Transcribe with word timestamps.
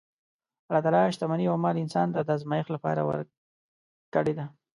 الله 0.67 0.81
تعالی 0.85 1.13
شتمني 1.15 1.45
او 1.49 1.55
مال 1.63 1.75
انسان 1.83 2.07
ته 2.13 2.19
د 2.23 2.29
ازمایښت 2.37 2.69
لپاره 2.75 3.01
ورکړې 3.09 4.33
ده. 4.37 4.45